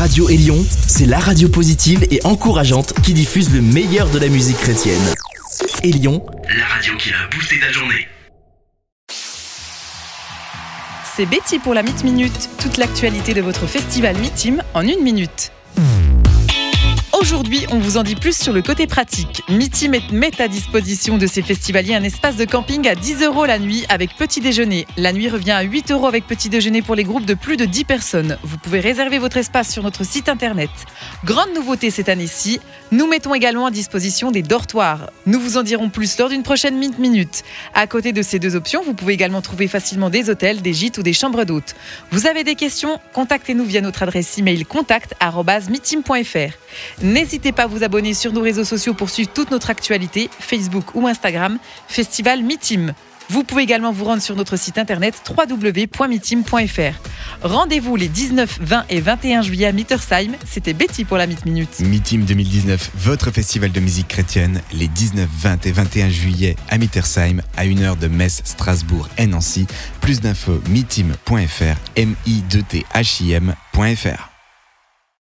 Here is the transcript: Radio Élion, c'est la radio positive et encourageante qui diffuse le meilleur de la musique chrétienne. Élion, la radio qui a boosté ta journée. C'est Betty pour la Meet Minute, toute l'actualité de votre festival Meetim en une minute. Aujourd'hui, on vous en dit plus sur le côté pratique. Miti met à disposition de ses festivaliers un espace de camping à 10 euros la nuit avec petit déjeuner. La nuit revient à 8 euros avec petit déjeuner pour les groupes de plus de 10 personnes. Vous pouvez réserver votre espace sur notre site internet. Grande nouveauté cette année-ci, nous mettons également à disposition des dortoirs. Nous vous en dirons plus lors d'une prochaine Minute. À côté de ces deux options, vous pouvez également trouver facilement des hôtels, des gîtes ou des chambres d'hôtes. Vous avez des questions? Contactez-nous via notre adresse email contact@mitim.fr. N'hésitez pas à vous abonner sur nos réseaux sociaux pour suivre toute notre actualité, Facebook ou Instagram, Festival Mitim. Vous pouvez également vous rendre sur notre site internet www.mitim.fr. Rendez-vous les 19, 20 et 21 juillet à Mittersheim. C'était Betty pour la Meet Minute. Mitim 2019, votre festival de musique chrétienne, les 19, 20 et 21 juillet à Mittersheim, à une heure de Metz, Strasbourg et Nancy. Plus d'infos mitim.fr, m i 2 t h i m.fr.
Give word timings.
Radio 0.00 0.30
Élion, 0.30 0.64
c'est 0.86 1.04
la 1.04 1.18
radio 1.18 1.50
positive 1.50 2.06
et 2.10 2.20
encourageante 2.24 2.94
qui 3.02 3.12
diffuse 3.12 3.52
le 3.52 3.60
meilleur 3.60 4.08
de 4.08 4.18
la 4.18 4.28
musique 4.28 4.56
chrétienne. 4.56 4.98
Élion, 5.82 6.24
la 6.56 6.64
radio 6.64 6.96
qui 6.96 7.10
a 7.10 7.28
boosté 7.30 7.60
ta 7.60 7.70
journée. 7.70 8.08
C'est 11.14 11.26
Betty 11.26 11.58
pour 11.58 11.74
la 11.74 11.82
Meet 11.82 12.02
Minute, 12.02 12.48
toute 12.58 12.78
l'actualité 12.78 13.34
de 13.34 13.42
votre 13.42 13.66
festival 13.66 14.16
Meetim 14.16 14.62
en 14.72 14.88
une 14.88 15.02
minute. 15.02 15.52
Aujourd'hui, 17.20 17.66
on 17.70 17.78
vous 17.78 17.98
en 17.98 18.02
dit 18.02 18.14
plus 18.14 18.34
sur 18.34 18.54
le 18.54 18.62
côté 18.62 18.86
pratique. 18.86 19.42
Miti 19.50 19.90
met 19.90 20.40
à 20.40 20.48
disposition 20.48 21.18
de 21.18 21.26
ses 21.26 21.42
festivaliers 21.42 21.94
un 21.94 22.02
espace 22.02 22.36
de 22.36 22.46
camping 22.46 22.88
à 22.88 22.94
10 22.94 23.22
euros 23.24 23.44
la 23.44 23.58
nuit 23.58 23.84
avec 23.90 24.16
petit 24.16 24.40
déjeuner. 24.40 24.86
La 24.96 25.12
nuit 25.12 25.28
revient 25.28 25.50
à 25.50 25.60
8 25.60 25.90
euros 25.90 26.06
avec 26.06 26.26
petit 26.26 26.48
déjeuner 26.48 26.80
pour 26.80 26.94
les 26.94 27.04
groupes 27.04 27.26
de 27.26 27.34
plus 27.34 27.58
de 27.58 27.66
10 27.66 27.84
personnes. 27.84 28.38
Vous 28.42 28.56
pouvez 28.56 28.80
réserver 28.80 29.18
votre 29.18 29.36
espace 29.36 29.70
sur 29.70 29.82
notre 29.82 30.02
site 30.02 30.30
internet. 30.30 30.70
Grande 31.24 31.52
nouveauté 31.54 31.90
cette 31.90 32.08
année-ci, 32.08 32.58
nous 32.90 33.06
mettons 33.06 33.34
également 33.34 33.66
à 33.66 33.70
disposition 33.70 34.30
des 34.30 34.40
dortoirs. 34.42 35.10
Nous 35.26 35.38
vous 35.38 35.58
en 35.58 35.62
dirons 35.62 35.90
plus 35.90 36.16
lors 36.18 36.30
d'une 36.30 36.42
prochaine 36.42 36.78
Minute. 36.78 37.44
À 37.74 37.86
côté 37.86 38.12
de 38.12 38.22
ces 38.22 38.38
deux 38.38 38.56
options, 38.56 38.82
vous 38.82 38.94
pouvez 38.94 39.12
également 39.12 39.42
trouver 39.42 39.68
facilement 39.68 40.08
des 40.08 40.30
hôtels, 40.30 40.62
des 40.62 40.72
gîtes 40.72 40.96
ou 40.96 41.02
des 41.02 41.12
chambres 41.12 41.44
d'hôtes. 41.44 41.76
Vous 42.12 42.26
avez 42.26 42.44
des 42.44 42.54
questions? 42.54 42.98
Contactez-nous 43.12 43.66
via 43.66 43.82
notre 43.82 44.04
adresse 44.04 44.38
email 44.38 44.64
contact@mitim.fr. 44.64 46.54
N'hésitez 47.10 47.50
pas 47.50 47.64
à 47.64 47.66
vous 47.66 47.82
abonner 47.82 48.14
sur 48.14 48.32
nos 48.32 48.40
réseaux 48.40 48.64
sociaux 48.64 48.94
pour 48.94 49.10
suivre 49.10 49.30
toute 49.34 49.50
notre 49.50 49.68
actualité, 49.68 50.30
Facebook 50.38 50.94
ou 50.94 51.08
Instagram, 51.08 51.58
Festival 51.88 52.44
Mitim. 52.44 52.94
Vous 53.28 53.42
pouvez 53.42 53.64
également 53.64 53.90
vous 53.90 54.04
rendre 54.04 54.22
sur 54.22 54.36
notre 54.36 54.56
site 54.56 54.78
internet 54.78 55.20
www.mitim.fr. 55.28 57.00
Rendez-vous 57.42 57.96
les 57.96 58.06
19, 58.06 58.58
20 58.60 58.84
et 58.90 59.00
21 59.00 59.42
juillet 59.42 59.66
à 59.66 59.72
Mittersheim. 59.72 60.32
C'était 60.46 60.72
Betty 60.72 61.04
pour 61.04 61.16
la 61.16 61.26
Meet 61.26 61.46
Minute. 61.46 61.80
Mitim 61.80 62.20
2019, 62.20 62.90
votre 62.94 63.32
festival 63.32 63.72
de 63.72 63.80
musique 63.80 64.08
chrétienne, 64.08 64.60
les 64.72 64.86
19, 64.86 65.28
20 65.28 65.66
et 65.66 65.72
21 65.72 66.10
juillet 66.10 66.56
à 66.68 66.78
Mittersheim, 66.78 67.40
à 67.56 67.64
une 67.64 67.82
heure 67.82 67.96
de 67.96 68.06
Metz, 68.06 68.40
Strasbourg 68.44 69.08
et 69.18 69.26
Nancy. 69.26 69.66
Plus 70.00 70.20
d'infos 70.20 70.60
mitim.fr, 70.68 71.76
m 71.96 72.14
i 72.26 72.42
2 72.50 72.62
t 72.62 72.86
h 72.94 73.22
i 73.22 73.32
m.fr. 73.32 74.30